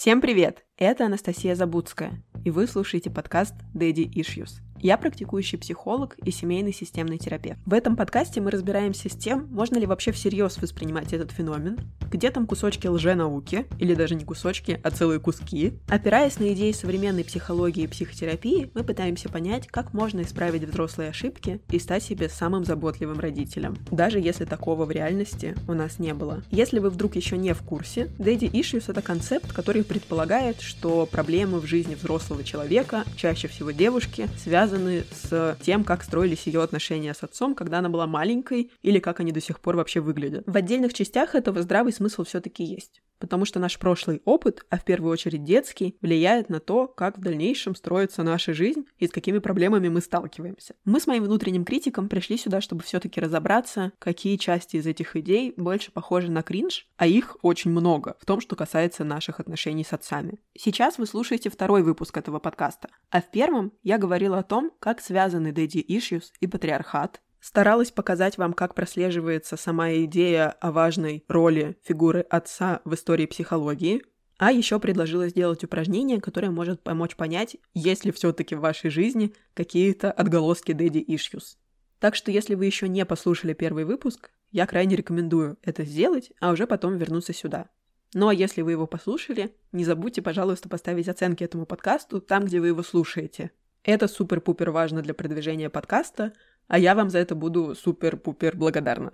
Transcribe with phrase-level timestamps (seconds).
[0.00, 0.64] Всем привет!
[0.76, 4.60] Это Анастасия Забудская, и вы слушаете подкаст Daddy Issues.
[4.80, 7.58] Я практикующий психолог и семейный системный терапевт.
[7.66, 11.78] В этом подкасте мы разбираемся с тем, можно ли вообще всерьез воспринимать этот феномен,
[12.10, 15.74] где там кусочки лженауки, или даже не кусочки, а целые куски.
[15.88, 21.60] Опираясь на идеи современной психологии и психотерапии, мы пытаемся понять, как можно исправить взрослые ошибки
[21.70, 26.44] и стать себе самым заботливым родителем, даже если такого в реальности у нас не было.
[26.50, 31.58] Если вы вдруг еще не в курсе, Daddy Issues— это концепт, который предполагает, что проблемы
[31.58, 37.14] в жизни взрослого человека, чаще всего девушки, связаны связаны с тем, как строились ее отношения
[37.14, 40.44] с отцом, когда она была маленькой, или как они до сих пор вообще выглядят.
[40.46, 43.02] В отдельных частях этого здравый смысл все-таки есть.
[43.18, 47.20] Потому что наш прошлый опыт, а в первую очередь детский, влияет на то, как в
[47.20, 50.74] дальнейшем строится наша жизнь и с какими проблемами мы сталкиваемся.
[50.84, 55.54] Мы с моим внутренним критиком пришли сюда, чтобы все-таки разобраться, какие части из этих идей
[55.56, 59.92] больше похожи на кринж, а их очень много в том, что касается наших отношений с
[59.92, 60.38] отцами.
[60.56, 65.00] Сейчас вы слушаете второй выпуск этого подкаста, а в первом я говорила о том, как
[65.00, 71.78] связаны daddy issues и патриархат, Старалась показать вам, как прослеживается сама идея о важной роли
[71.82, 74.02] фигуры отца в истории психологии,
[74.36, 79.32] а еще предложила сделать упражнение, которое может помочь понять, есть ли все-таки в вашей жизни
[79.54, 81.56] какие-то отголоски daddy issues.
[82.00, 86.52] Так что если вы еще не послушали первый выпуск, я крайне рекомендую это сделать, а
[86.52, 87.70] уже потом вернуться сюда.
[88.12, 92.60] Ну а если вы его послушали, не забудьте, пожалуйста, поставить оценки этому подкасту там, где
[92.60, 93.52] вы его слушаете.
[93.84, 96.34] Это супер-пупер важно для продвижения подкаста,
[96.68, 99.12] а я вам за это буду супер-пупер благодарна.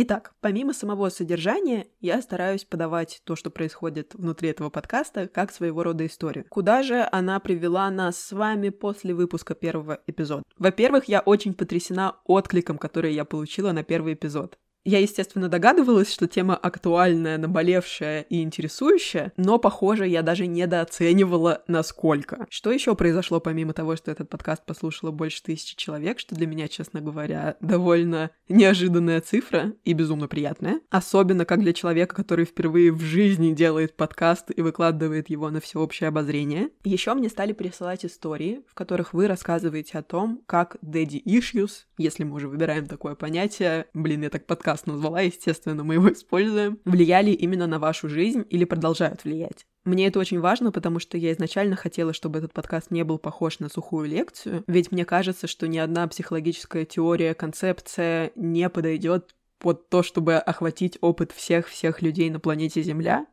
[0.00, 5.82] Итак, помимо самого содержания, я стараюсь подавать то, что происходит внутри этого подкаста, как своего
[5.82, 6.44] рода историю.
[6.48, 10.44] Куда же она привела нас с вами после выпуска первого эпизода?
[10.56, 14.56] Во-первых, я очень потрясена откликом, который я получила на первый эпизод.
[14.84, 22.46] Я, естественно, догадывалась, что тема актуальная, наболевшая и интересующая, но, похоже, я даже недооценивала, насколько.
[22.48, 26.68] Что еще произошло, помимо того, что этот подкаст послушало больше тысячи человек, что для меня,
[26.68, 30.80] честно говоря, довольно неожиданная цифра и безумно приятная.
[30.90, 36.08] Особенно как для человека, который впервые в жизни делает подкаст и выкладывает его на всеобщее
[36.08, 36.70] обозрение.
[36.84, 42.24] Еще мне стали присылать истории, в которых вы рассказываете о том, как daddy issues, если
[42.24, 46.78] мы уже выбираем такое понятие, блин, я так подкаст подкаст назвала, естественно, мы его используем,
[46.84, 49.64] влияли именно на вашу жизнь или продолжают влиять.
[49.86, 53.60] Мне это очень важно, потому что я изначально хотела, чтобы этот подкаст не был похож
[53.60, 59.88] на сухую лекцию, ведь мне кажется, что ни одна психологическая теория, концепция не подойдет под
[59.88, 63.24] то, чтобы охватить опыт всех-всех людей на планете Земля,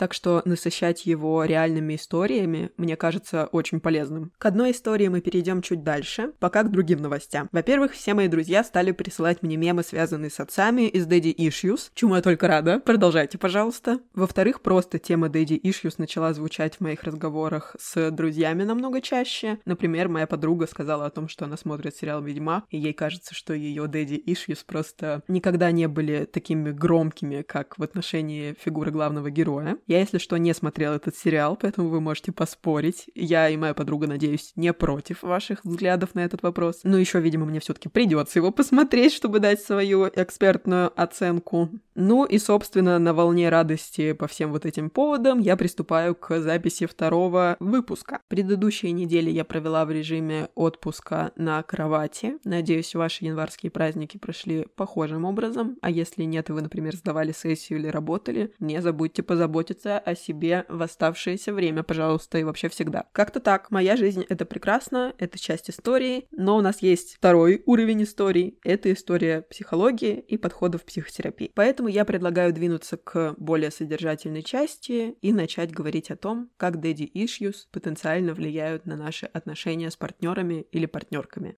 [0.00, 4.32] так что насыщать его реальными историями мне кажется очень полезным.
[4.38, 7.50] К одной истории мы перейдем чуть дальше, пока к другим новостям.
[7.52, 12.14] Во-первых, все мои друзья стали присылать мне мемы, связанные с отцами из Daddy Issues, чему
[12.14, 12.80] я только рада.
[12.80, 14.00] Продолжайте, пожалуйста.
[14.14, 19.58] Во-вторых, просто тема Daddy Issues начала звучать в моих разговорах с друзьями намного чаще.
[19.66, 23.52] Например, моя подруга сказала о том, что она смотрит сериал «Ведьмак», и ей кажется, что
[23.52, 29.76] ее Daddy Issues просто никогда не были такими громкими, как в отношении фигуры главного героя.
[29.90, 33.10] Я, если что, не смотрел этот сериал, поэтому вы можете поспорить.
[33.16, 36.82] Я и моя подруга, надеюсь, не против ваших взглядов на этот вопрос.
[36.84, 41.70] Но еще, видимо, мне все-таки придется его посмотреть, чтобы дать свою экспертную оценку.
[41.96, 46.86] Ну и, собственно, на волне радости по всем вот этим поводам я приступаю к записи
[46.86, 48.20] второго выпуска.
[48.28, 52.34] Предыдущие недели я провела в режиме отпуска на кровати.
[52.44, 55.78] Надеюсь, ваши январские праздники прошли похожим образом.
[55.82, 60.14] А если нет, и вы, например, сдавали сессию или работали, не забудьте позаботиться заботиться о
[60.14, 63.06] себе в оставшееся время, пожалуйста, и вообще всегда.
[63.12, 63.70] Как-то так.
[63.70, 68.58] Моя жизнь— это прекрасно, это часть истории, но у нас есть второй уровень истории.
[68.64, 71.50] Это история психологии и подходов психотерапии.
[71.54, 77.10] Поэтому я предлагаю двинуться к более содержательной части и начать говорить о том, как daddy
[77.12, 81.56] issues потенциально влияют на наши отношения с партнерами или партнерками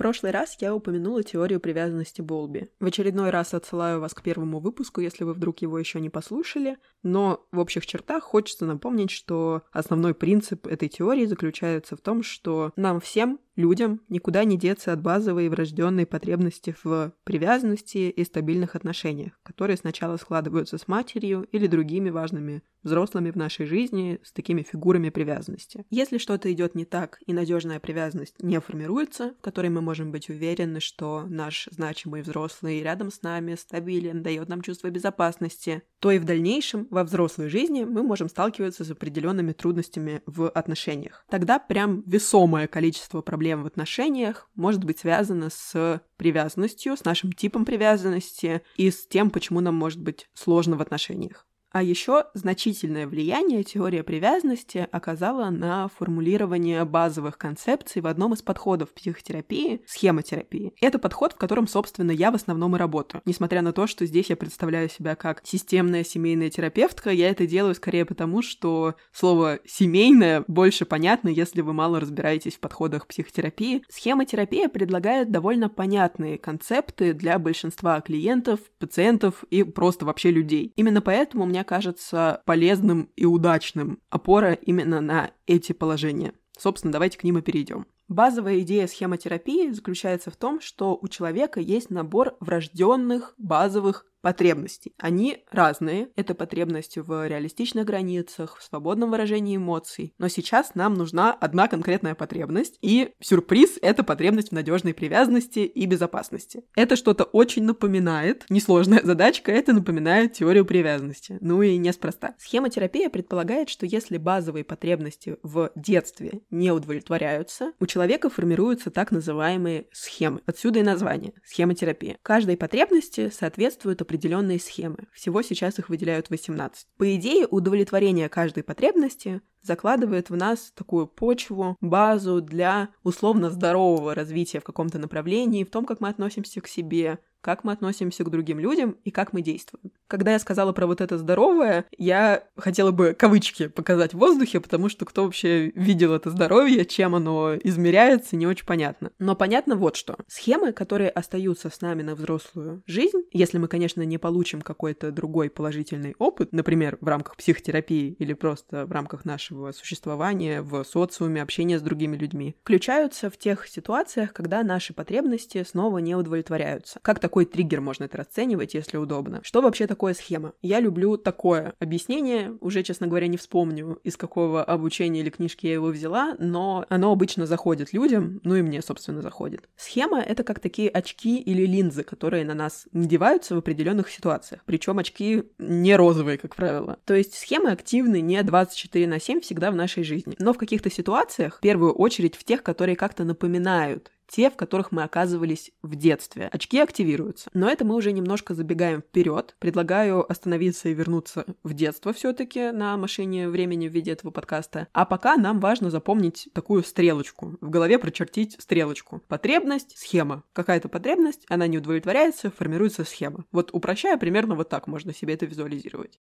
[0.00, 2.70] прошлый раз я упомянула теорию привязанности Болби.
[2.80, 6.78] В очередной раз отсылаю вас к первому выпуску, если вы вдруг его еще не послушали,
[7.02, 12.72] но в общих чертах хочется напомнить, что основной принцип этой теории заключается в том, что
[12.76, 18.76] нам всем, людям, никуда не деться от базовой и врожденной потребности в привязанности и стабильных
[18.76, 24.62] отношениях, которые сначала складываются с матерью или другими важными взрослыми в нашей жизни с такими
[24.62, 25.84] фигурами привязанности.
[25.90, 30.28] Если что-то идет не так и надежная привязанность не формируется, в которой мы можем быть
[30.28, 36.18] уверены, что наш значимый взрослый рядом с нами стабилен, дает нам чувство безопасности, то и
[36.18, 41.24] в дальнейшем во взрослой жизни мы можем сталкиваться с определенными трудностями в отношениях.
[41.28, 47.64] Тогда прям весомое количество проблем в отношениях может быть связано с привязанностью, с нашим типом
[47.64, 51.46] привязанности и с тем, почему нам может быть сложно в отношениях.
[51.72, 58.92] А еще значительное влияние теория привязанности оказала на формулирование базовых концепций в одном из подходов
[58.92, 60.72] психотерапии– схемотерапии.
[60.80, 63.22] Это подход, в котором, собственно, я в основном и работаю.
[63.24, 67.76] Несмотря на то, что здесь я представляю себя как системная семейная терапевтка, я это делаю
[67.76, 73.84] скорее потому, что слово «семейное» больше понятно, если вы мало разбираетесь в подходах психотерапии.
[73.88, 80.72] Схемотерапия предлагает довольно понятные концепты для большинства клиентов, пациентов и просто вообще людей.
[80.74, 86.32] Именно поэтому у меня мне кажется полезным и удачным опора именно на эти положения.
[86.56, 87.86] Собственно, давайте к ним и перейдем.
[88.10, 94.94] Базовая идея схемотерапии заключается в том, что у человека есть набор врожденных базовых потребностей.
[94.98, 96.10] Они разные.
[96.16, 100.14] Это потребности в реалистичных границах, в свободном выражении эмоций.
[100.18, 102.78] Но сейчас нам нужна одна конкретная потребность.
[102.82, 106.64] И сюрприз— это потребность в надежной привязанности и безопасности.
[106.74, 111.38] Это что-то очень напоминает, несложная задачка, это напоминает теорию привязанности.
[111.40, 112.34] Ну и неспроста.
[112.38, 117.99] Схемотерапия предполагает, что если базовые потребности в детстве не удовлетворяются, у человека
[118.30, 120.40] формируются так называемые схемы.
[120.46, 122.18] Отсюда и название— схемотерапия.
[122.22, 125.08] Каждой потребности соответствует определенные схемы.
[125.12, 126.86] Всего сейчас их выделяют 18.
[126.96, 134.60] По идее, удовлетворение каждой потребности закладывает в нас такую почву, базу для условно здорового развития
[134.60, 138.60] в каком-то направлении, в том, как мы относимся к себе, как мы относимся к другим
[138.60, 139.92] людям и как мы действуем.
[140.06, 144.88] Когда я сказала про вот это здоровое, я хотела бы кавычки показать в воздухе, потому
[144.88, 149.12] что кто вообще видел это здоровье, чем оно измеряется, не очень понятно.
[149.18, 150.16] Но понятно вот что.
[150.26, 155.48] Схемы, которые остаются с нами на взрослую жизнь, если мы, конечно, не получим какой-то другой
[155.48, 161.78] положительный опыт, например, в рамках психотерапии или просто в рамках нашего существования в социуме, общения
[161.78, 166.98] с другими людьми, включаются в тех ситуациях, когда наши потребности снова не удовлетворяются.
[167.02, 169.40] Как-то такой триггер можно это расценивать, если удобно.
[169.44, 170.52] Что вообще такое схема?
[170.62, 175.74] Я люблю такое объяснение, уже, честно говоря, не вспомню, из какого обучения или книжки я
[175.74, 179.68] его взяла, но оно обычно заходит людям, ну и мне, собственно, заходит.
[179.76, 184.62] Схема— это как такие очки или линзы, которые на нас надеваются в определенных ситуациях.
[184.66, 186.98] Причем очки не розовые, как правило.
[187.04, 190.36] То есть схемы активны не 24 на 7 всегда в нашей жизни.
[190.38, 194.92] Но в каких-то ситуациях, в первую очередь в тех, которые как-то напоминают те, в которых
[194.92, 196.48] мы оказывались в детстве.
[196.52, 197.50] Очки активируются.
[197.52, 199.56] Но это мы уже немножко забегаем вперед.
[199.58, 204.86] Предлагаю остановиться и вернуться в детство все-таки на машине времени в виде этого подкаста.
[204.92, 207.58] А пока нам важно запомнить такую стрелочку.
[207.60, 209.20] В голове прочертить стрелочку.
[209.26, 210.44] Потребность, схема.
[210.52, 213.44] Какая-то потребность, она не удовлетворяется, формируется схема.
[213.50, 216.20] Вот упрощая, примерно вот так можно себе это визуализировать.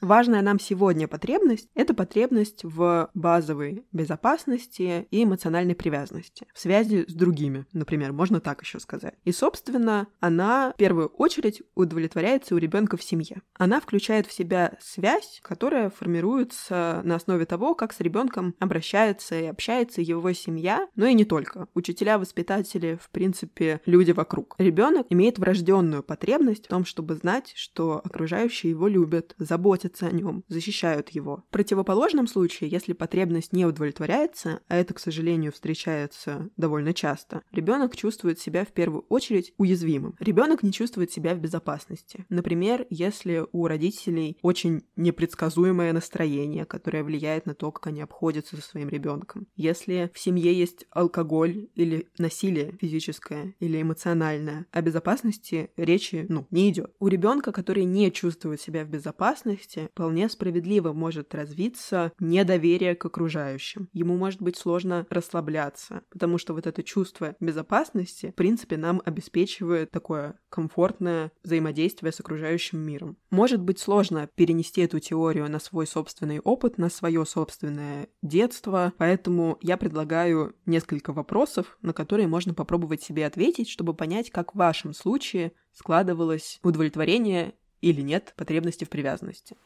[0.00, 7.12] Важная нам сегодня потребность— это потребность в базовой безопасности и эмоциональной привязанности, в связи с
[7.12, 9.14] другими, например, можно так еще сказать.
[9.24, 13.42] И, собственно, она в первую очередь удовлетворяется у ребенка в семье.
[13.58, 19.46] Она включает в себя связь, которая формируется на основе того, как с ребенком обращается и
[19.46, 21.68] общается его семья, но и не только.
[21.74, 24.54] Учителя, воспитатели, в принципе, люди вокруг.
[24.56, 30.10] Ребенок имеет врожденную потребность в том, чтобы знать, что окружающие его любят, заботятся заботятся о
[30.10, 31.44] нем, защищают его.
[31.48, 37.96] В противоположном случае, если потребность не удовлетворяется, а это, к сожалению, встречается довольно часто, ребенок
[37.96, 40.14] чувствует себя в первую очередь уязвимым.
[40.20, 42.24] Ребенок не чувствует себя в безопасности.
[42.28, 48.62] Например, если у родителей очень непредсказуемое настроение, которое влияет на то, как они обходятся со
[48.62, 49.46] своим ребенком.
[49.56, 56.70] Если в семье есть алкоголь или насилие физическое или эмоциональное, о безопасности речи ну, не
[56.70, 56.92] идет.
[57.00, 63.04] У ребенка, который не чувствует себя в безопасности, возрасте вполне справедливо может развиться недоверие к
[63.04, 63.88] окружающим.
[63.92, 69.90] Ему может быть сложно расслабляться, потому что вот это чувство безопасности, в принципе, нам обеспечивает
[69.90, 73.16] такое комфортное взаимодействие с окружающим миром.
[73.30, 79.58] Может быть сложно перенести эту теорию на свой собственный опыт, на свое собственное детство, поэтому
[79.60, 84.92] я предлагаю несколько вопросов, на которые можно попробовать себе ответить, чтобы понять, как в вашем
[84.94, 89.56] случае складывалось удовлетворение или нет потребности в привязанности.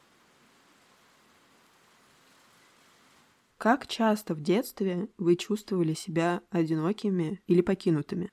[3.57, 8.31] Как часто в детстве вы чувствовали себя одинокими или покинутыми?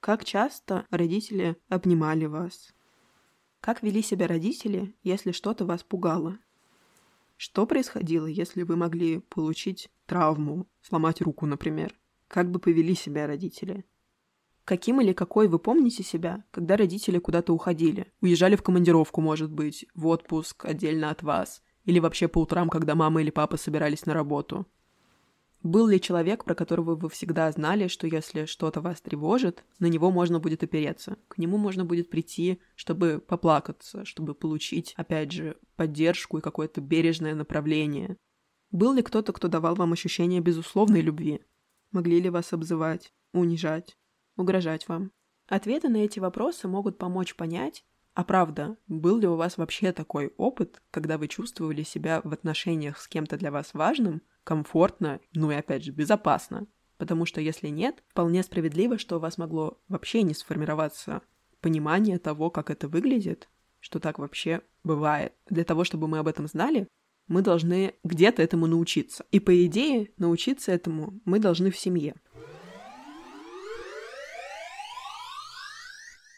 [0.00, 2.72] Как часто родители обнимали вас?
[3.60, 6.38] Как вели себя родители, если что-то вас пугало?
[7.36, 11.94] Что происходило, если вы могли получить травму, сломать руку, например?
[12.28, 13.84] Как бы повели себя родители?
[14.66, 18.12] Каким или какой вы помните себя, когда родители куда-то уходили?
[18.20, 21.62] Уезжали в командировку, может быть, в отпуск отдельно от вас?
[21.84, 24.66] Или вообще по утрам, когда мама или папа собирались на работу?
[25.62, 30.10] Был ли человек, про которого вы всегда знали, что если что-то вас тревожит, на него
[30.10, 31.16] можно будет опереться?
[31.28, 37.36] К нему можно будет прийти, чтобы поплакаться, чтобы получить, опять же, поддержку и какое-то бережное
[37.36, 38.16] направление.
[38.72, 41.40] Был ли кто-то, кто давал вам ощущение безусловной любви?
[41.92, 43.96] Могли ли вас обзывать, унижать?
[44.36, 45.12] Угрожать вам?
[45.48, 50.32] Ответы на эти вопросы могут помочь понять, а правда, был ли у вас вообще такой
[50.38, 55.54] опыт, когда вы чувствовали себя в отношениях с кем-то для вас важным, комфортно, ну и
[55.54, 56.66] опять же безопасно?
[56.96, 61.20] Потому что если нет, вполне справедливо, что у вас могло вообще не сформироваться
[61.60, 63.50] понимание того, как это выглядит,
[63.80, 65.34] что так вообще бывает.
[65.50, 66.88] Для того, чтобы мы об этом знали,
[67.28, 69.26] мы должны где-то этому научиться.
[69.30, 72.14] И по идее, научиться этому мы должны в семье.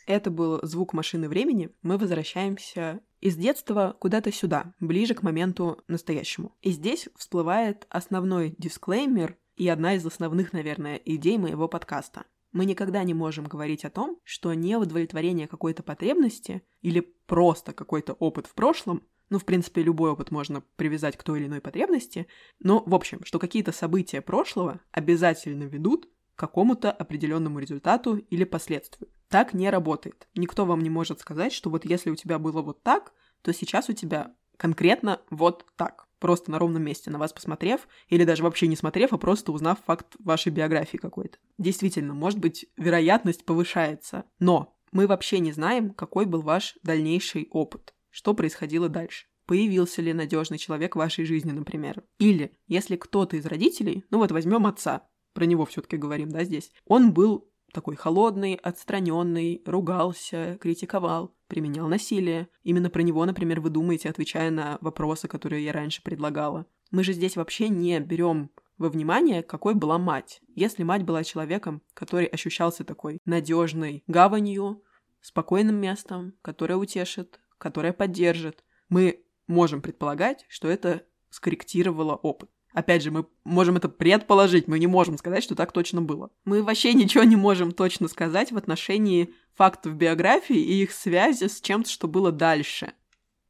[0.08, 1.68] Это был звук машины времени.
[1.82, 6.56] Мы возвращаемся из детства куда-то сюда, ближе к моменту настоящему.
[6.62, 12.24] И здесь всплывает основной дисклеймер и одна из основных, наверное, идей моего подкаста.
[12.52, 18.46] Мы никогда не можем говорить о том, что неудовлетворение какой-то потребности или просто какой-то опыт
[18.46, 22.28] в прошлом ну, в принципе, любой опыт можно привязать к той или иной потребности,
[22.60, 29.10] но, в общем, что какие-то события прошлого обязательно ведут какому-то определенному результату или последствию.
[29.28, 30.28] Так не работает.
[30.34, 33.88] Никто вам не может сказать, что вот если у тебя было вот так, то сейчас
[33.88, 36.06] у тебя конкретно вот так.
[36.18, 39.78] Просто на ровном месте, на вас посмотрев, или даже вообще не смотрев, а просто узнав
[39.86, 41.38] факт вашей биографии какой-то.
[41.58, 44.24] Действительно, может быть, вероятность повышается.
[44.40, 50.12] Но мы вообще не знаем, какой был ваш дальнейший опыт, что происходило дальше появился ли
[50.12, 52.04] надежный человек в вашей жизни, например.
[52.18, 56.70] Или, если кто-то из родителей, ну вот возьмем отца, про него все-таки говорим, да, здесь,
[56.84, 62.48] он был такой холодный, отстраненный, ругался, критиковал, применял насилие.
[62.62, 66.66] Именно про него, например, вы думаете, отвечая на вопросы, которые я раньше предлагала.
[66.90, 70.40] Мы же здесь вообще не берем во внимание, какой была мать.
[70.54, 74.82] Если мать была человеком, который ощущался такой надежной гаванью,
[75.20, 82.50] спокойным местом, которое утешит, которое поддержит, мы можем предполагать, что это скорректировало опыт.
[82.78, 86.30] Опять же, мы можем это предположить, мы не можем сказать, что так точно было.
[86.44, 91.60] Мы вообще ничего не можем точно сказать в отношении фактов биографии и их связи с
[91.60, 92.92] чем-то, что было дальше.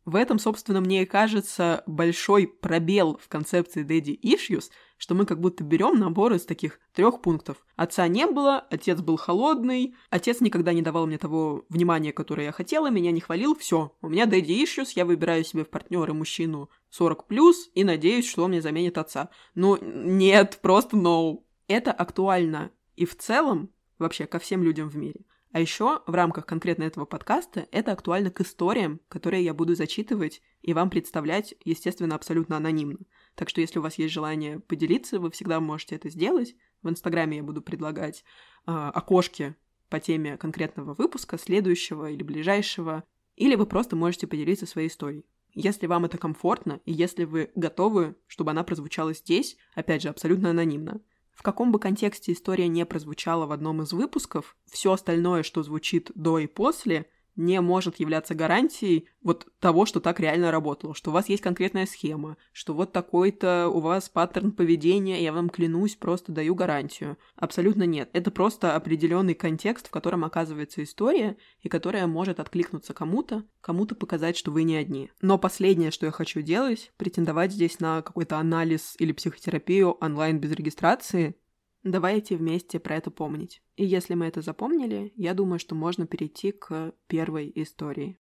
[0.07, 5.41] В этом, собственно, мне и кажется большой пробел в концепции Daddy Issues, что мы как
[5.41, 7.65] будто берем набор из таких трех пунктов.
[7.77, 12.53] Отца не было, отец был холодный, отец никогда не давал мне того внимания, которое я
[12.53, 13.97] хотела, меня не хвалил, все.
[14.03, 18.45] У меня Daddy Issues, я выбираю себе в партнеры мужчину 40 плюс и надеюсь, что
[18.45, 19.31] он мне заменит отца.
[19.55, 21.43] Ну, нет, просто no.
[21.69, 25.21] Это актуально и в целом вообще ко всем людям в мире.
[25.53, 30.43] А еще в рамках конкретно этого подкаста это актуально к историям, которые я буду зачитывать
[30.61, 32.99] и вам представлять, естественно, абсолютно анонимно.
[33.39, 36.57] Так что если у вас есть желание поделиться, вы всегда можете это сделать.
[36.83, 38.25] В Инстаграме я буду предлагать
[38.67, 39.55] э, окошки
[39.89, 43.05] по теме конкретного выпуска, следующего или ближайшего,
[43.37, 45.25] или вы просто можете поделиться своей историей.
[45.55, 50.51] Если вам это комфортно, и если вы готовы, чтобы она прозвучала здесь, опять же, абсолютно
[50.51, 51.01] анонимно,
[51.33, 56.11] в каком бы контексте история не прозвучала в одном из выпусков, все остальное, что звучит
[56.17, 61.13] до и после, не может являться гарантией вот того, что так реально работало, что у
[61.15, 66.33] вас есть конкретная схема, что вот такой-то у вас паттерн поведения, я вам клянусь, просто
[66.33, 67.17] даю гарантию.
[67.37, 68.11] Абсолютно нет.
[68.13, 74.37] Это просто определенный контекст, в котором оказывается история, и которая может откликнуться кому-то, кому-то показать,
[74.37, 75.11] что вы не одни.
[75.21, 80.53] Но последнее, что я хочу делать, претендовать здесь на какой-то анализ или психотерапию онлайн без
[80.53, 81.37] регистрации,
[81.85, 83.63] Давайте вместе про это помнить.
[83.77, 88.19] И если мы это запомнили, я думаю, что можно перейти к первой истории.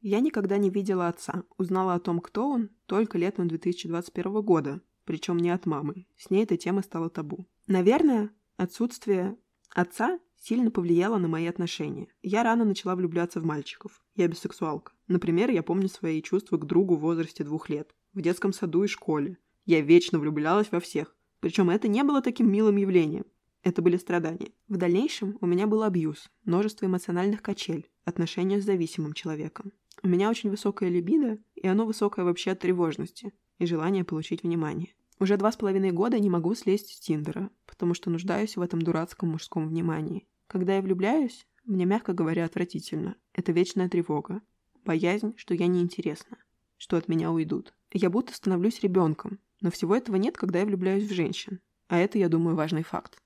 [0.00, 1.42] Я никогда не видела отца.
[1.58, 6.06] Узнала о том, кто он, только летом 2021 года, причем не от мамы.
[6.16, 7.46] С ней эта тема стала табу.
[7.66, 9.36] Наверное, отсутствие
[9.74, 12.08] отца сильно повлияло на мои отношения.
[12.22, 14.00] Я рано начала влюбляться в мальчиков.
[14.14, 14.92] Я бисексуалка.
[15.08, 17.94] Например, я помню свои чувства к другу в возрасте двух лет.
[18.12, 19.38] В детском саду и школе.
[19.66, 21.14] Я вечно влюблялась во всех.
[21.40, 23.26] Причем это не было таким милым явлением.
[23.62, 24.52] Это были страдания.
[24.68, 29.72] В дальнейшем у меня был абьюз, множество эмоциональных качель, отношения с зависимым человеком.
[30.04, 34.94] У меня очень высокая либидо, и оно высокое вообще от тревожности и желания получить внимание.
[35.18, 38.82] Уже два с половиной года не могу слезть с Тиндера, потому что нуждаюсь в этом
[38.82, 40.28] дурацком мужском внимании.
[40.46, 43.16] Когда я влюбляюсь, мне, мягко говоря, отвратительно.
[43.32, 44.42] Это вечная тревога.
[44.84, 46.36] Боязнь, что я неинтересна,
[46.76, 47.74] что от меня уйдут.
[47.90, 51.60] Я будто становлюсь ребенком, но всего этого нет, когда я влюбляюсь в женщин.
[51.88, 53.18] А это, я думаю, важный факт.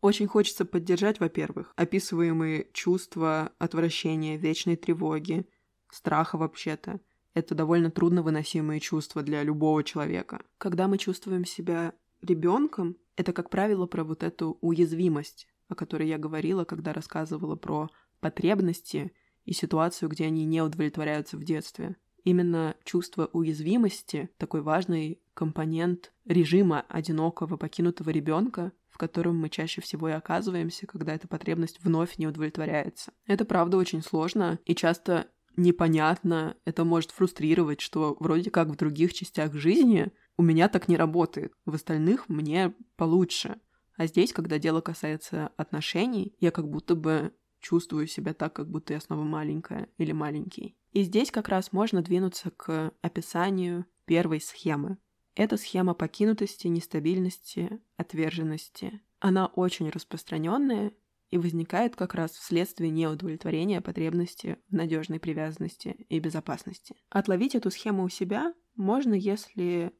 [0.00, 5.46] Очень хочется поддержать, во-первых, описываемые чувства отвращения, вечной тревоги,
[5.90, 7.00] страха вообще-то.
[7.34, 10.42] Это довольно трудно выносимые чувства для любого человека.
[10.58, 16.18] Когда мы чувствуем себя ребенком, это, как правило, про вот эту уязвимость, о которой я
[16.18, 17.88] говорила, когда рассказывала про
[18.20, 19.12] потребности
[19.44, 21.96] и ситуацию, где они не удовлетворяются в детстве.
[22.24, 30.08] Именно чувство уязвимости– такой важный компонент режима одинокого покинутого ребенка, в котором мы чаще всего
[30.08, 33.12] и оказываемся, когда эта потребность вновь не удовлетворяется.
[33.26, 35.26] Это правда очень сложно и часто
[35.56, 40.96] непонятно, это может фрустрировать, что вроде как в других частях жизни у меня так не
[40.96, 43.60] работает, в остальных мне получше.
[43.96, 48.92] А здесь, когда дело касается отношений, я как будто бы чувствую себя так, как будто
[48.92, 50.76] я снова маленькая или маленький.
[50.92, 54.98] И здесь как раз можно двинуться к описанию первой схемы.
[55.34, 59.00] Это схема покинутости, нестабильности, отверженности.
[59.20, 60.92] Она очень распространенная
[61.30, 66.96] и возникает как раз вследствие неудовлетворения потребности в надежной привязанности и безопасности.
[67.08, 69.92] Отловить эту схему у себя можно, если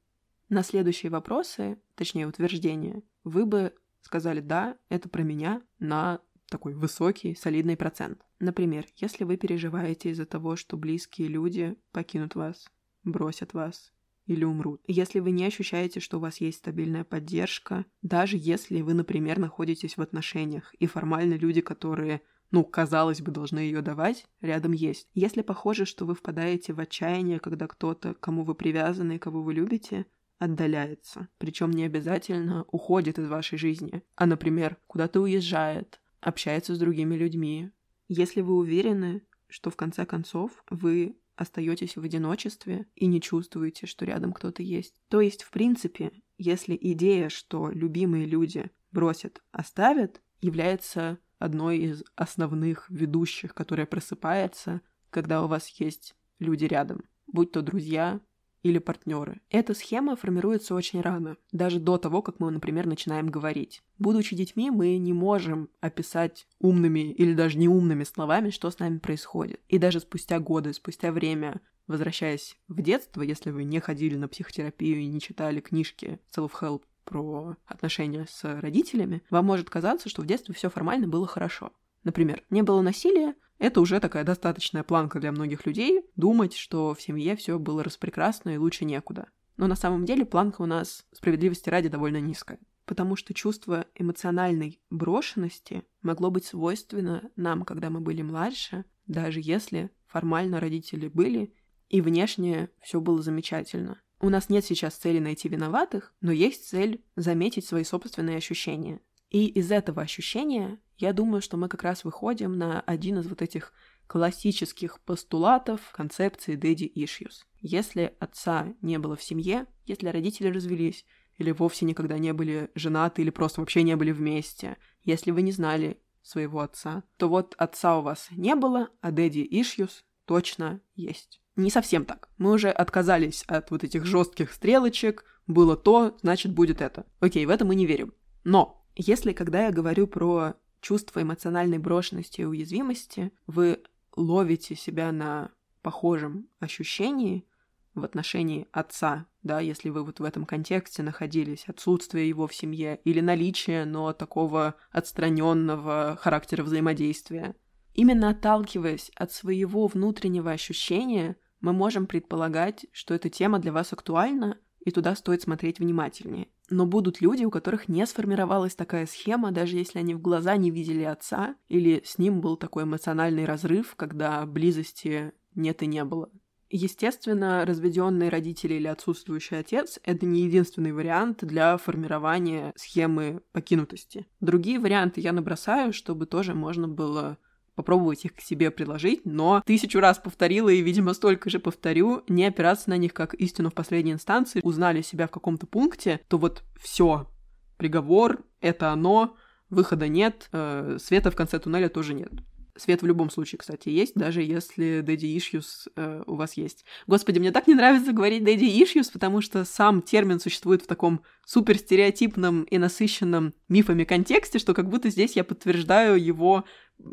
[0.50, 6.20] на следующие вопросы, точнее утверждения, вы бы сказали «да, это про меня» на
[6.52, 8.20] такой высокий, солидный процент.
[8.38, 12.70] Например, если вы переживаете из-за того, что близкие люди покинут вас,
[13.02, 13.92] бросят вас
[14.26, 14.80] или умрут.
[14.86, 19.96] Если вы не ощущаете, что у вас есть стабильная поддержка, даже если вы, например, находитесь
[19.96, 22.20] в отношениях, и формально люди, которые
[22.52, 25.08] ну, казалось бы, должны ее давать, рядом есть.
[25.14, 30.04] Если похоже, что вы впадаете в отчаяние, когда кто-то, кому вы привязаны, кого вы любите,
[30.38, 31.28] отдаляется.
[31.38, 37.70] Причем не обязательно уходит из вашей жизни, а, например, куда-то уезжает, общается с другими людьми.
[38.08, 44.04] Если вы уверены, что в конце концов вы остаетесь в одиночестве и не чувствуете, что
[44.04, 44.94] рядом кто-то есть.
[45.08, 52.88] То есть, в принципе, если идея, что любимые люди бросят, оставят, является одной из основных
[52.88, 58.20] ведущих, которая просыпается, когда у вас есть люди рядом, будь то друзья,
[58.62, 59.40] или партнеры.
[59.50, 63.82] Эта схема формируется очень рано, даже до того, как мы, например, начинаем говорить.
[63.98, 69.60] Будучи детьми, мы не можем описать умными или даже неумными словами, что с нами происходит.
[69.68, 75.00] И даже спустя годы, спустя время, возвращаясь в детство, если вы не ходили на психотерапию
[75.00, 80.54] и не читали книжки self-help про отношения с родителями, вам может казаться, что в детстве
[80.54, 81.72] все формально было хорошо.
[82.04, 87.00] Например, не было насилия, это уже такая достаточная планка для многих людей думать, что в
[87.00, 89.28] семье все было распрекрасно и лучше некуда.
[89.56, 92.58] Но на самом деле планка у нас, справедливости ради, довольно низкая.
[92.86, 99.90] Потому что чувство эмоциональной брошенности могло быть свойственно нам, когда мы были младше, даже если
[100.08, 101.54] формально родители были,
[101.88, 104.00] и внешне все было замечательно.
[104.20, 109.00] У нас нет сейчас цели найти виноватых, но есть цель заметить свои собственные ощущения.
[109.32, 113.40] И из этого ощущения я думаю, что мы как раз выходим на один из вот
[113.40, 113.72] этих
[114.06, 117.44] классических постулатов концепции daddy issues.
[117.62, 121.06] Если отца не было в семье, если родители развелись,
[121.38, 125.52] или вовсе никогда не были женаты, или просто вообще не были вместе, если вы не
[125.52, 131.40] знали своего отца, то вот отца у вас не было, а daddy issues точно есть.
[131.56, 132.28] Не совсем так.
[132.36, 135.24] Мы уже отказались от вот этих жестких стрелочек.
[135.46, 137.06] Было то, значит будет это.
[137.18, 138.12] Окей, в это мы не верим.
[138.44, 143.82] Но если когда я говорю про чувство эмоциональной брошенности и уязвимости, вы
[144.16, 145.50] ловите себя на
[145.82, 147.46] похожем ощущении
[147.94, 153.00] в отношении отца, да, если вы вот в этом контексте находились, отсутствие его в семье
[153.04, 157.54] или наличие, но такого отстраненного характера взаимодействия.
[157.94, 164.58] Именно отталкиваясь от своего внутреннего ощущения, мы можем предполагать, что эта тема для вас актуальна,
[164.84, 166.48] и туда стоит смотреть внимательнее.
[166.72, 170.70] Но будут люди, у которых не сформировалась такая схема, даже если они в глаза не
[170.70, 176.30] видели отца, или с ним был такой эмоциональный разрыв, когда близости нет и не было.
[176.70, 184.26] Естественно, разведенные родители или отсутствующий отец— это не единственный вариант для формирования схемы покинутости.
[184.40, 187.36] Другие варианты я набросаю, чтобы тоже можно было
[187.74, 192.44] попробовать их к себе приложить, но тысячу раз повторила и, видимо, столько же повторю, не
[192.44, 196.64] опираться на них как истину в последней инстанции, узнали себя в каком-то пункте, то вот
[196.80, 197.28] все,
[197.76, 199.36] приговор, это оно,
[199.70, 202.32] выхода нет, э, света в конце туннеля тоже нет.
[202.76, 206.86] Свет в любом случае, кстати, есть, даже если daddy issues э, у вас есть.
[207.06, 211.22] Господи, мне так не нравится говорить daddy issues, потому что сам термин существует в таком
[211.44, 216.64] супер стереотипном и насыщенном мифами контексте, что как будто здесь я подтверждаю его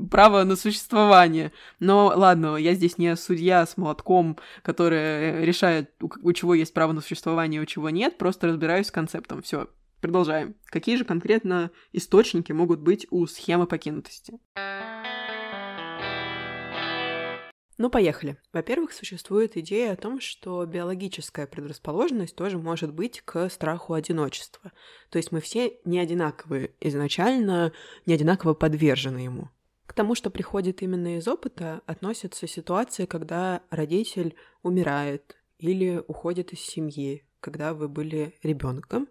[0.10, 1.52] право на существование.
[1.80, 6.93] Но ладно, я здесь не судья с молотком, который решает, у, у чего есть право
[6.93, 9.41] на существование, у чего нет, просто разбираюсь с концептом.
[9.41, 9.67] Все,
[10.00, 10.56] продолжаем.
[10.65, 14.39] Какие же конкретно источники могут быть у схемы покинутости?
[17.79, 18.35] Ну, поехали.
[18.51, 24.73] Во-первых, существует идея о том, что биологическая предрасположенность тоже может быть к страху одиночества.
[25.09, 27.71] То есть мы все не одинаковые изначально,
[28.05, 29.47] не одинаково подвержены ему.
[29.85, 36.59] К тому, что приходит именно из опыта, относятся ситуации, когда родитель умирает или уходит из
[36.59, 39.07] семьи, когда вы были ребенком.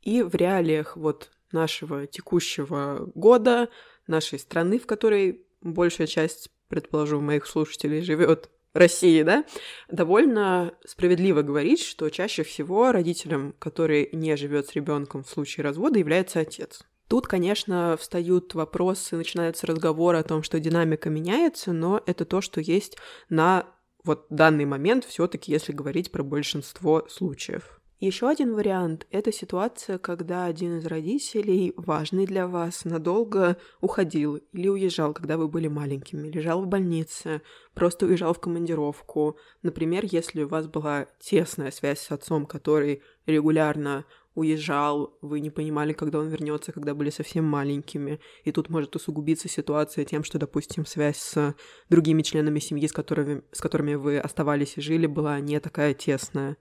[0.00, 3.68] И в реалиях вот нашего текущего года,
[4.08, 9.44] нашей страны, в которой большая часть предположу, моих слушателей живет России, да,
[9.90, 15.98] довольно справедливо говорить, что чаще всего родителем, который не живет с ребенком в случае развода,
[15.98, 16.80] является отец.
[17.08, 22.62] Тут, конечно, встают вопросы, начинается разговор о том, что динамика меняется, но это то, что
[22.62, 22.96] есть
[23.28, 23.66] на
[24.02, 27.81] вот данный момент все-таки, если говорить про большинство случаев.
[28.02, 34.66] Еще один вариант– это ситуация, когда один из родителей, важный для вас, надолго уходил или
[34.66, 37.42] уезжал, когда вы были маленькими, лежал в больнице,
[37.74, 39.36] просто уезжал в командировку.
[39.62, 45.92] Например, если у вас была тесная связь с отцом, который регулярно уезжал, вы не понимали,
[45.92, 48.18] когда он вернется, когда были совсем маленькими.
[48.42, 51.54] И тут может усугубиться ситуация тем, что, допустим, связь с
[51.88, 56.56] другими членами семьи, с которыми, с которыми вы оставались и жили, была не такая тесная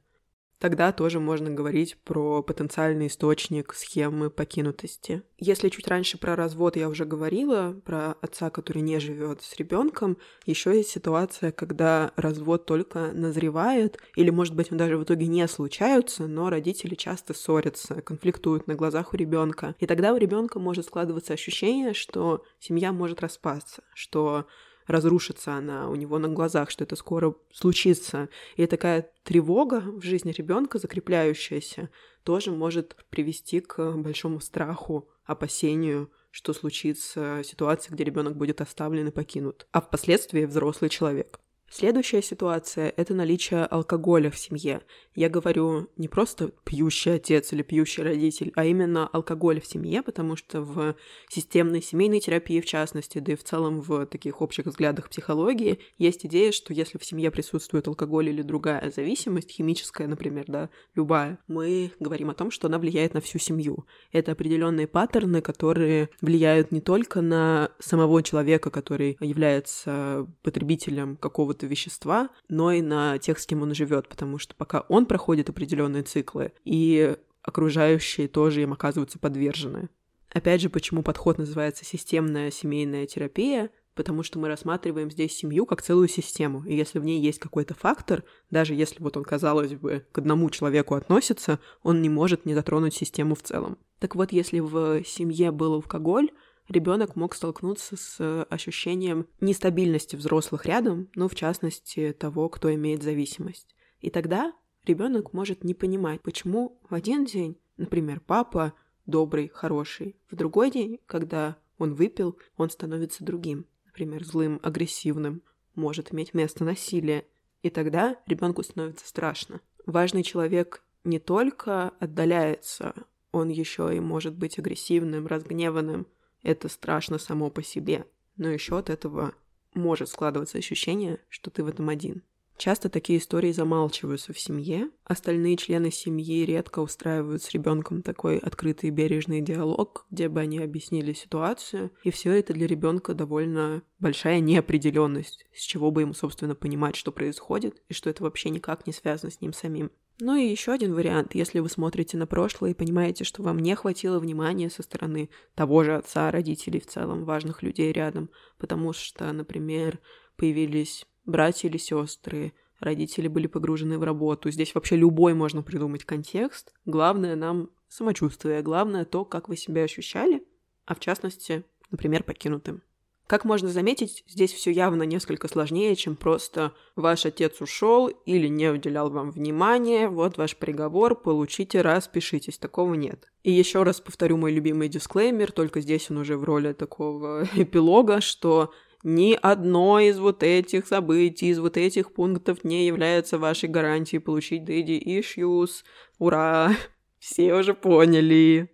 [0.61, 5.23] тогда тоже можно говорить про потенциальный источник схемы покинутости.
[5.39, 10.17] Если чуть раньше про развод я уже говорила, про отца, который не живет с ребенком,
[10.45, 15.47] еще есть ситуация, когда развод только назревает, или, может быть, он даже в итоге не
[15.47, 19.75] случаются, но родители часто ссорятся, конфликтуют на глазах у ребенка.
[19.79, 24.45] И тогда у ребенка может складываться ощущение, что семья может распасться, что
[24.87, 28.29] разрушится она у него на глазах, что это скоро случится.
[28.55, 31.89] И такая тревога в жизни ребенка, закрепляющаяся,
[32.23, 39.11] тоже может привести к большому страху, опасению, что случится ситуация, где ребенок будет оставлен и
[39.11, 41.40] покинут, а впоследствии взрослый человек.
[41.73, 44.81] Следующая ситуация– это наличие алкоголя в семье.
[45.15, 50.35] Я говорю не просто пьющий отец или пьющий родитель, а именно алкоголь в семье, потому
[50.35, 50.95] что в
[51.29, 56.25] системной семейной терапии, в частности, да и в целом в таких общих взглядах психологии, есть
[56.25, 61.93] идея, что если в семье присутствует алкоголь или другая зависимость, химическая, например, да, любая, мы
[62.01, 63.85] говорим о том, что она влияет на всю семью.
[64.11, 71.67] Это определенные паттерны, которые влияют не только на самого человека, который является потребителем какого-то какого-то
[71.67, 76.03] вещества, но и на тех, с кем он живет, потому что пока он проходит определенные
[76.03, 79.89] циклы, и окружающие тоже им оказываются подвержены.
[80.33, 85.81] Опять же, почему подход называется системная семейная терапия, потому что мы рассматриваем здесь семью как
[85.81, 90.05] целую систему, и если в ней есть какой-то фактор, даже если вот он, казалось бы,
[90.11, 93.77] к одному человеку относится, он не может не затронуть систему в целом.
[93.99, 96.29] Так вот, если в семье был алкоголь,
[96.69, 103.03] ребенок мог столкнуться с э, ощущением нестабильности взрослых рядом, ну, в частности, того, кто имеет
[103.03, 103.75] зависимость.
[103.99, 104.53] И тогда
[104.85, 108.73] ребенок может не понимать, почему в один день, например, папа
[109.05, 115.41] добрый, хороший, в другой день, когда он выпил, он становится другим, например, злым, агрессивным,
[115.75, 117.25] может иметь место насилие.
[117.63, 119.61] И тогда ребенку становится страшно.
[119.85, 122.93] Важный человек не только отдаляется,
[123.31, 126.07] он еще и может быть агрессивным, разгневанным,
[126.43, 128.05] это страшно само по себе,
[128.37, 129.33] но еще от этого
[129.73, 132.23] может складываться ощущение, что ты в этом один.
[132.61, 134.91] Часто такие истории замалчиваются в семье.
[135.03, 140.59] Остальные члены семьи редко устраивают с ребенком такой открытый и бережный диалог, где бы они
[140.59, 141.89] объяснили ситуацию.
[142.03, 147.11] И все это для ребенка довольно большая неопределенность, с чего бы ему, собственно, понимать, что
[147.11, 149.89] происходит, и что это вообще никак не связано с ним самим.
[150.19, 153.75] Ну и еще один вариант, если вы смотрите на прошлое и понимаете, что вам не
[153.75, 159.31] хватило внимания со стороны того же отца, родителей в целом, важных людей рядом, потому что,
[159.31, 159.99] например,
[160.35, 164.51] появились братья или сестры, родители были погружены в работу.
[164.51, 166.73] Здесь вообще любой можно придумать контекст.
[166.85, 170.45] Главное нам самочувствие, главное то, как вы себя ощущали,
[170.85, 172.83] а в частности, например, покинутым.
[173.31, 178.69] Как можно заметить, здесь все явно несколько сложнее, чем просто «ваш отец ушел или не
[178.69, 182.57] уделял вам внимания, вот ваш приговор, получите, распишитесь».
[182.57, 183.31] Такого нет.
[183.43, 188.19] И еще раз повторю мой любимый дисклеймер, только здесь он уже в роли такого эпилога,
[188.19, 194.19] что Ни одно из вот этих событий, из вот этих пунктов не является вашей гарантией
[194.19, 195.85] получить Daddy Issues.
[196.19, 196.75] Ура!
[197.19, 198.69] Все уже поняли.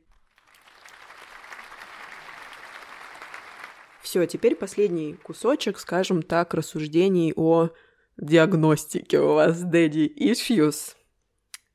[4.07, 7.71] Все, теперь последний кусочек, скажем так, рассуждений о
[8.15, 10.95] диагностике у вас Daddy Issues.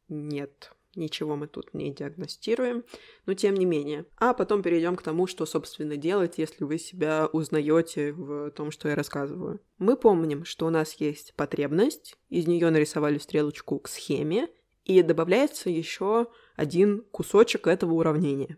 [0.09, 2.85] Нет, ничего мы тут не диагностируем,
[3.27, 4.07] но тем не менее.
[4.17, 8.89] А потом перейдем к тому, что, собственно, делать, если вы себя узнаете в том, что
[8.89, 9.61] я рассказываю.
[9.77, 14.49] Мы помним, что у нас есть потребность, из нее нарисовали стрелочку к схеме,
[14.87, 18.57] и добавляется еще один кусочек этого уравнения.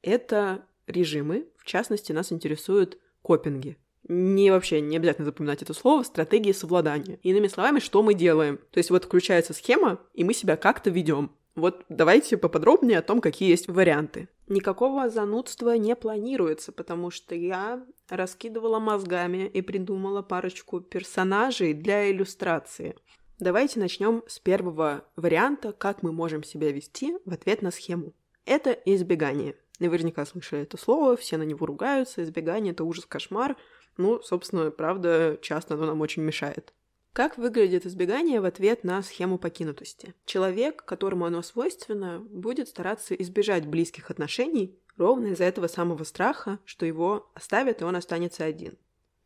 [0.00, 3.76] Это режимы, в частности, нас интересуют копинги.
[4.08, 7.18] Не вообще, не обязательно запоминать это слово, стратегии совладания.
[7.24, 8.58] Иными словами, что мы делаем?
[8.70, 11.32] То есть вот включается схема, и мы себя как-то ведем.
[11.56, 14.28] Вот давайте поподробнее о том, какие есть варианты.
[14.46, 22.94] Никакого занудства не планируется, потому что я раскидывала мозгами и придумала парочку персонажей для иллюстрации.
[23.40, 28.12] Давайте начнем с первого варианта, как мы можем себя вести в ответ на схему.
[28.44, 29.56] Это избегание.
[29.78, 33.56] Наверняка слышали это слово, все на него ругаются, избегание— это ужас-кошмар.
[33.96, 36.72] Ну, собственно, правда, часто оно нам очень мешает.
[37.12, 40.14] Как выглядит избегание в ответ на схему покинутости?
[40.26, 46.84] Человек, которому оно свойственно, будет стараться избежать близких отношений ровно из-за этого самого страха, что
[46.84, 48.76] его оставят и он останется один.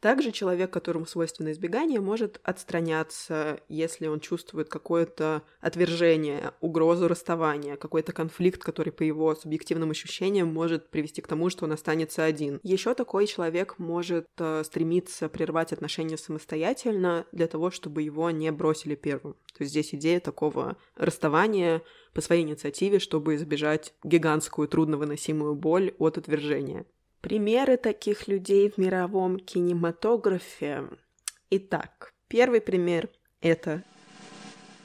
[0.00, 8.12] Также человек, которому свойственно избегание, может отстраняться, если он чувствует какое-то отвержение, угрозу расставания, какой-то
[8.12, 12.60] конфликт, который по его субъективным ощущениям может привести к тому, что он останется один.
[12.62, 18.94] Еще такой человек может э, стремиться прервать отношения самостоятельно для того, чтобы его не бросили
[18.94, 19.34] первым.
[19.52, 21.82] То есть здесь идея такого расставания
[22.14, 26.86] по своей инициативе, чтобы избежать гигантскую трудновыносимую боль от отвержения.
[27.20, 30.85] Примеры таких людей в мировом кинематографе.
[31.50, 33.09] Итак, первый пример—
[33.40, 33.85] это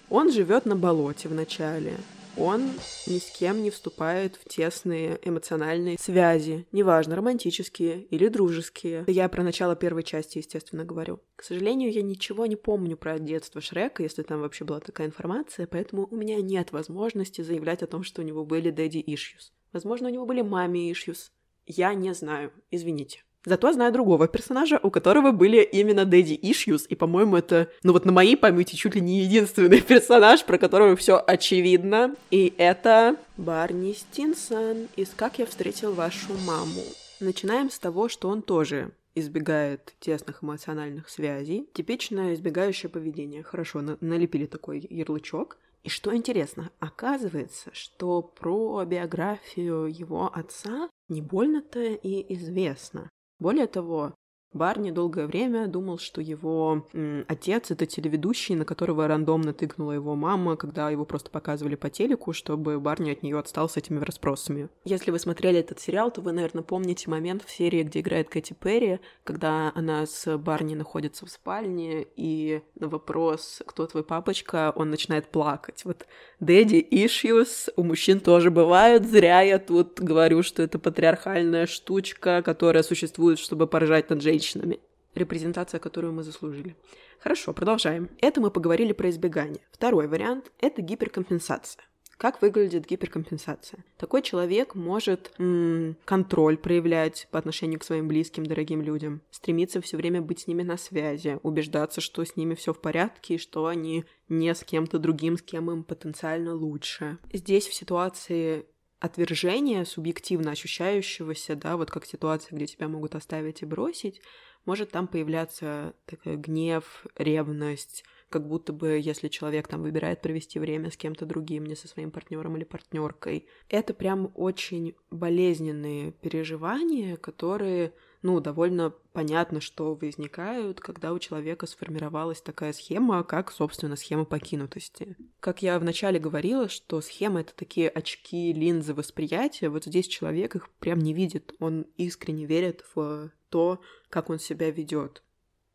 [0.10, 1.98] он живет на болоте вначале.
[2.38, 2.62] Он
[3.08, 9.06] ни с кем не вступает в тесные эмоциональные связи, неважно, романтические или дружеские.
[9.08, 11.22] Я про начало первой части, естественно, говорю.
[11.38, 15.66] К сожалению, я ничего не помню про детство Шрека, если там вообще была такая информация,
[15.66, 19.52] поэтому у меня нет возможности заявлять о том, что у него были daddy issues.
[19.72, 21.32] Возможно, у него были маме issues.
[21.68, 23.24] Я не знаю, извините.
[23.46, 28.06] Зато знаю другого персонажа, у которого были именно Daddy Issues, и, по-моему, это, ну вот
[28.06, 33.94] на моей памяти чуть ли не единственный персонаж, про которого все очевидно, и это Барни
[33.94, 36.82] Стинсон из «Как я встретил вашу маму».
[37.20, 41.70] Начинаем с того, что он тоже избегает тесных эмоциональных связей.
[41.74, 43.44] Типичное избегающее поведение.
[43.44, 45.58] Хорошо, на налепили такой ярлычок.
[45.86, 53.12] И что интересно, оказывается, что про биографию его отца не больно-то и известно.
[53.38, 54.16] Более того,
[54.56, 60.16] Барни долгое время думал, что его м, отец— это телеведущий, на которого рандомно тыкнула его
[60.16, 64.70] мама, когда его просто показывали по телеку, чтобы Барни от нее отстал с этими расспросами.
[64.86, 68.54] Если вы смотрели этот сериал, то вы, наверное, помните момент в серии, где играет Кэти
[68.54, 74.90] Перри, когда она с Барни находится в спальне, и на вопрос «Кто твой папочка?» он
[74.90, 75.84] начинает плакать.
[75.84, 76.06] Вот
[76.40, 79.06] daddy issues у мужчин тоже бывают.
[79.06, 84.80] Зря я тут говорю, что это патриархальная штучка, которая существует, чтобы поражать над женщинами женщинами.
[85.16, 86.76] Репрезентация, которую мы заслужили.
[87.20, 88.10] Хорошо, продолжаем.
[88.20, 89.62] Это мы поговорили про избегание.
[89.72, 91.84] Второй вариант– это гиперкомпенсация.
[92.18, 93.84] Как выглядит гиперкомпенсация?
[93.98, 99.98] Такой человек может м- контроль проявлять по отношению к своим близким, дорогим людям, стремиться все
[99.98, 103.66] время быть с ними на связи, убеждаться, что с ними все в порядке и что
[103.68, 107.18] они не с кем-то другим, с кем им потенциально лучше.
[107.34, 108.66] Здесь в ситуации
[109.06, 114.22] отвержение субъективно ощущающегося, да, вот как ситуация, где тебя могут оставить и бросить,
[114.66, 120.92] может там появляться такой гнев, ревность, как будто бы если человек там выбирает провести время
[120.92, 123.48] с кем-то другим, не со своим партнером или партнеркой.
[123.70, 127.94] Это прям очень болезненные переживания, которые
[128.26, 135.16] ну, довольно понятно, что возникают, когда у человека сформировалась такая схема, как, собственно, схема покинутости.
[135.40, 140.72] Как я вначале говорила, что схема— это такие очки, линзы восприятия, вот здесь человек их
[140.80, 145.22] прям не видит, он искренне верит в то, как он себя ведет.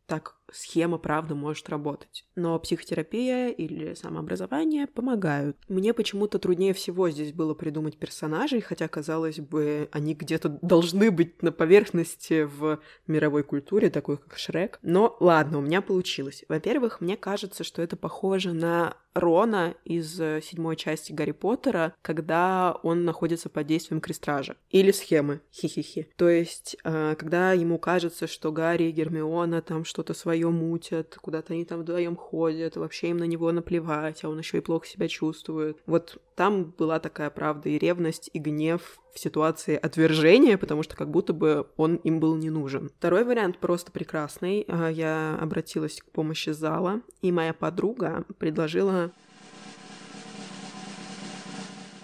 [0.06, 2.24] Так схема правда может работать.
[2.36, 5.56] Но психотерапия или самообразование помогают.
[5.68, 11.42] Мне почему-то труднее всего здесь было придумать персонажей, хотя, казалось бы, они где-то должны быть
[11.42, 14.78] на поверхности в мировой культуре, такой как Шрек.
[14.82, 16.44] Но ладно, у меня получилось.
[16.48, 22.78] Во-первых, мне кажется, что это похоже на Рона из э, седьмой части Гарри Поттера, когда
[22.82, 24.56] он находится под действием крестража.
[24.70, 26.12] Или схемы, хи-хи-хи.
[26.16, 31.52] То есть, э, когда ему кажется, что Гарри и Гермиона там что-то свое мутят, куда-то
[31.52, 35.08] они там вдвоем ходят, вообще им на него наплевать, а он еще и плохо себя
[35.08, 35.78] чувствует.
[35.86, 41.10] Вот там была такая правда и ревность, и гнев в ситуации отвержения, потому что как
[41.10, 42.90] будто бы он им был не нужен.
[42.96, 44.64] Второй вариант просто прекрасный.
[44.68, 49.10] А, я обратилась к помощи зала, и моя подруга предложила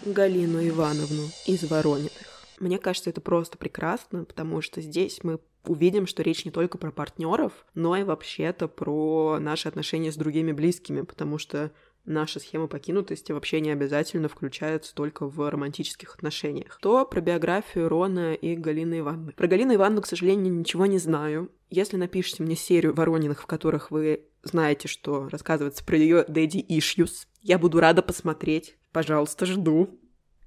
[0.05, 2.26] Галину Ивановну из Ворониных.
[2.59, 6.91] Мне кажется, это просто прекрасно, потому что здесь мы увидим, что речь не только про
[6.91, 11.73] партнеров, но и вообще-то про наши отношения с другими близкими, потому что
[12.05, 16.79] наша схема покинутости вообще не обязательно включается только в романтических отношениях.
[16.81, 19.33] То про биографию Рона и Галины Ивановны.
[19.33, 21.51] Про Галину Ивановну, к сожалению, ничего не знаю.
[21.69, 27.27] Если напишите мне серию Ворониных, в которых вы знаете, что рассказывается про ее Daddy Issues,
[27.43, 28.77] я буду рада посмотреть.
[28.93, 29.99] Пожалуйста, жду.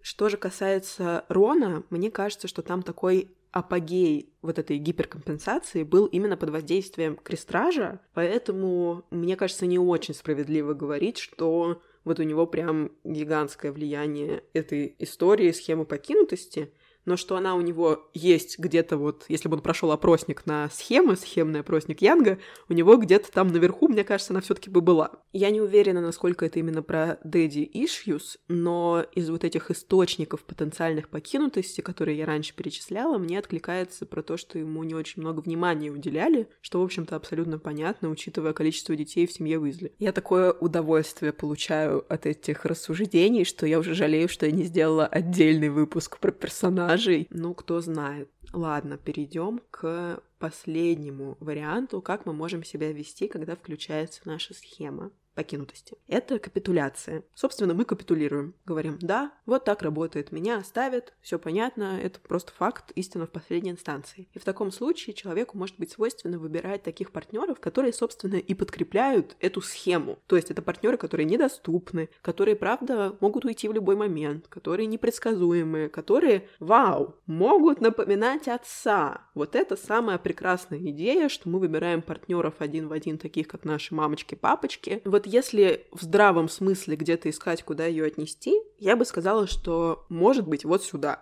[0.09, 6.35] Что же касается Рона, мне кажется, что там такой апогей вот этой гиперкомпенсации был именно
[6.35, 12.91] под воздействием крестража, поэтому, мне кажется, не очень справедливо говорить, что вот у него прям
[13.03, 16.73] гигантское влияние этой истории, схемы покинутости,
[17.09, 21.15] но что она у него есть где-то вот, если бы он прошел опросник на схемы,
[21.15, 22.37] схемный опросник Янга,
[22.69, 25.13] у него где-то там наверху, мне кажется, она все-таки бы была.
[25.33, 31.09] Я не уверена, насколько это именно про Daddy Issues, но из вот этих источников потенциальных
[31.09, 35.89] покинутости, которые я раньше перечисляла, мне откликается про то, что ему не очень много внимания
[35.89, 39.93] уделяли, что, в общем-то, абсолютно понятно, учитывая количество детей в семье Уизли.
[39.97, 45.07] Я такое удовольствие получаю от этих рассуждений, что я уже жалею, что я не сделала
[45.07, 48.29] отдельный выпуск про персонажа, персонажей, ну, кто знает.
[48.53, 55.97] Ладно, перейдем к последнему варианту, как мы можем себя вести, когда включается наша схема покинутости.
[56.09, 57.23] Это капитуляция.
[57.33, 58.55] Собственно, мы капитулируем.
[58.65, 63.71] Говорим, да, вот так работает, меня оставят, все понятно, это просто факт, истина в последней
[63.71, 64.27] инстанции.
[64.33, 69.37] И в таком случае человеку может быть свойственно выбирать таких партнеров, которые, собственно, и подкрепляют
[69.39, 70.19] эту схему.
[70.27, 75.87] То есть это партнеры, которые недоступны, которые, правда, могут уйти в любой момент, которые непредсказуемые,
[75.87, 79.21] которые, вау, могут напоминать отца.
[79.35, 83.95] Вот это самая прекрасная идея, что мы выбираем партнеров один в один, таких как наши
[83.95, 85.01] мамочки-папочки.
[85.05, 90.47] Вот если в здравом смысле где-то искать, куда ее отнести, я бы сказала, что может
[90.47, 91.21] быть вот сюда.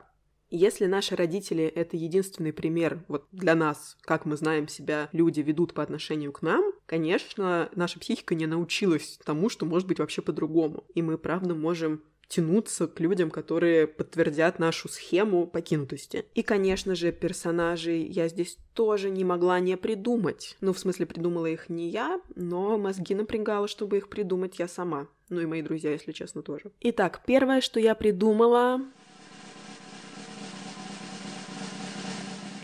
[0.49, 5.73] Если наши родители— это единственный пример вот для нас, как мы знаем себя, люди ведут
[5.73, 10.85] по отношению к нам, конечно, наша психика не научилась тому, что может быть вообще по-другому.
[10.95, 16.25] И мы, правда, можем тянуться к людям, которые подтвердят нашу схему покинутости.
[16.35, 20.57] И, конечно же, персонажей я здесь тоже не могла не придумать.
[20.61, 25.07] Ну, в смысле, придумала их не я, но мозги напрягала, чтобы их придумать я сама.
[25.29, 26.71] Ну и мои друзья, если честно, тоже.
[26.81, 28.81] Итак, первое, что я придумала,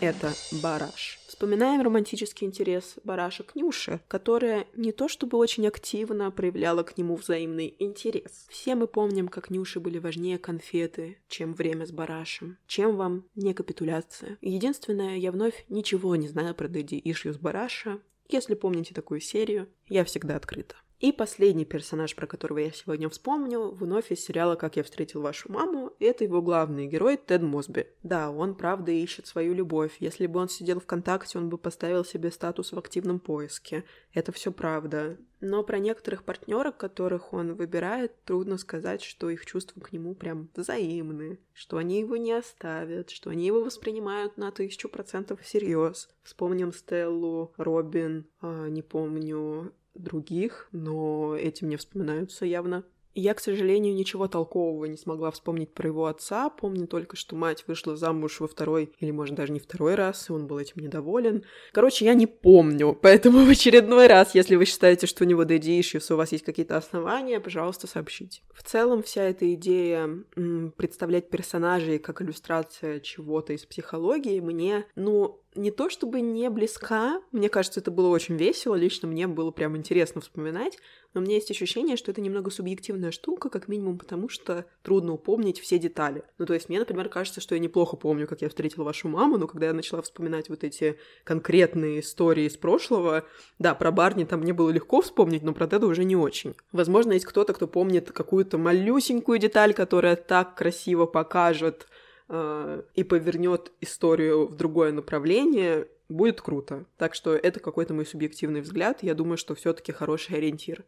[0.00, 1.23] это бараш.
[1.34, 7.16] Вспоминаем романтический интерес Бараша к Нюше, которая не то чтобы очень активно проявляла к нему
[7.16, 8.46] взаимный интерес.
[8.48, 12.56] Все мы помним, как Нюше были важнее конфеты, чем время с Барашем.
[12.68, 14.38] Чем вам не капитуляция?
[14.42, 17.98] Единственное, я вновь ничего не знаю про Дэдди Ишью с Бараша.
[18.28, 20.76] Если помните такую серию, я всегда открыта.
[21.04, 25.52] И последний персонаж, про которого я сегодня вспомню, вновь из сериала «Как я встретил вашу
[25.52, 27.88] маму», это его главный герой Тед Мосби.
[28.02, 29.96] Да, он правда ищет свою любовь.
[30.00, 33.84] Если бы он сидел ВКонтакте, он бы поставил себе статус в активном поиске.
[34.14, 35.18] Это все правда.
[35.42, 40.48] Но про некоторых партнеров, которых он выбирает, трудно сказать, что их чувства к нему прям
[40.56, 46.08] взаимны, что они его не оставят, что они его воспринимают на тысячу процентов всерьез.
[46.22, 52.84] Вспомним Стеллу, Робин, а, не помню, других, но эти мне вспоминаются явно.
[53.14, 56.50] Я, к сожалению, ничего толкового не смогла вспомнить про его отца.
[56.50, 60.32] Помню только, что мать вышла замуж во второй, или, может, даже не второй раз, и
[60.32, 61.44] он был этим недоволен.
[61.72, 65.78] Короче, я не помню, поэтому в очередной раз, если вы считаете, что у него daddy
[65.78, 68.42] issues, у вас есть какие-то основания, пожалуйста, сообщите.
[68.52, 75.40] В целом, вся эта идея м, представлять персонажей как иллюстрация чего-то из психологии мне, ну,
[75.54, 79.76] не то чтобы не близка, мне кажется, это было очень весело, лично мне было прям
[79.76, 80.78] интересно вспоминать,
[81.14, 85.12] но у меня есть ощущение, что это немного субъективная штука, как минимум потому, что трудно
[85.12, 86.24] упомнить все детали.
[86.38, 89.38] Ну, то есть мне, например, кажется, что я неплохо помню, как я встретила вашу маму,
[89.38, 93.24] но когда я начала вспоминать вот эти конкретные истории из прошлого,
[93.58, 96.54] да, про Барни там мне было легко вспомнить, но про Теда уже не очень.
[96.72, 101.86] Возможно, есть кто-то, кто помнит какую-то малюсенькую деталь, которая так красиво покажет
[102.28, 106.84] э, и повернет историю в другое направление, будет круто.
[106.96, 109.02] Так что это какой-то мой субъективный взгляд.
[109.02, 110.84] Я думаю, что все-таки хороший ориентир.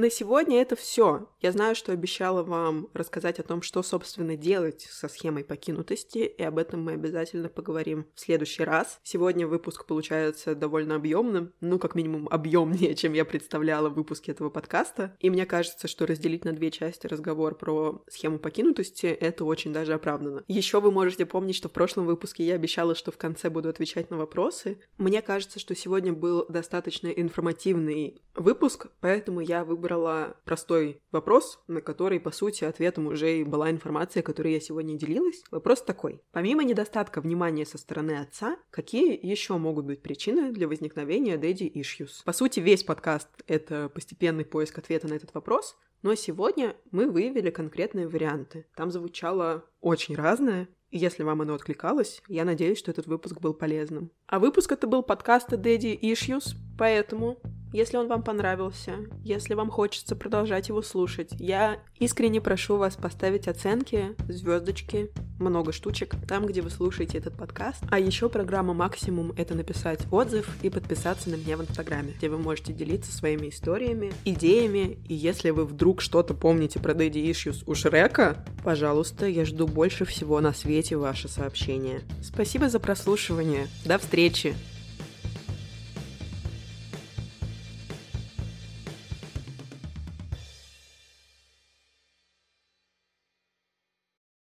[0.00, 1.28] На сегодня это все.
[1.42, 6.42] Я знаю, что обещала вам рассказать о том, что, собственно, делать со схемой покинутости, и
[6.42, 8.98] об этом мы обязательно поговорим в следующий раз.
[9.02, 14.48] Сегодня выпуск получается довольно объемным, ну, как минимум, объемнее, чем я представляла в выпуске этого
[14.48, 15.14] подкаста.
[15.20, 19.92] И мне кажется, что разделить на две части разговор про схему покинутости это очень даже
[19.92, 20.44] оправдано.
[20.48, 24.08] Еще вы можете помнить, что в прошлом выпуске я обещала, что в конце буду отвечать
[24.08, 24.80] на вопросы.
[24.96, 31.80] Мне кажется, что сегодня был достаточно информативный выпуск, поэтому я выбрала выбрала простой вопрос, на
[31.80, 35.42] который, по сути, ответом уже и была информация, которой я сегодня делилась.
[35.50, 36.20] Вопрос такой.
[36.32, 42.22] Помимо недостатка внимания со стороны отца, какие еще могут быть причины для возникновения daddy issues?
[42.24, 47.50] По сути, весь подкаст— это постепенный поиск ответа на этот вопрос, но сегодня мы выявили
[47.50, 48.66] конкретные варианты.
[48.76, 53.54] Там звучало очень разное, и если вам оно откликалось, я надеюсь, что этот выпуск был
[53.54, 54.10] полезным.
[54.26, 57.40] А выпуск это был подкаста Daddy Issues, поэтому
[57.72, 63.48] если он вам понравился, если вам хочется продолжать его слушать, я искренне прошу вас поставить
[63.48, 67.82] оценки, звездочки, много штучек там, где вы слушаете этот подкаст.
[67.90, 72.38] А еще программа «Максимум»— это написать отзыв и подписаться на меня в Инстаграме, где вы
[72.38, 77.74] можете делиться своими историями, идеями, и если вы вдруг что-то помните про Daddy Issues у
[77.74, 82.02] Шрека, пожалуйста, я жду больше всего на свете ваши сообщения.
[82.22, 83.68] Спасибо за прослушивание.
[83.84, 84.54] До встречи!